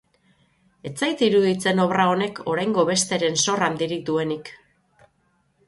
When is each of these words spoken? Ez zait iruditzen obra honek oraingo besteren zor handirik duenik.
Ez 0.89 0.93
zait 1.03 1.21
iruditzen 1.27 1.83
obra 1.83 2.07
honek 2.13 2.41
oraingo 2.55 2.87
besteren 2.91 3.39
zor 3.47 3.65
handirik 3.69 4.05
duenik. 4.11 4.53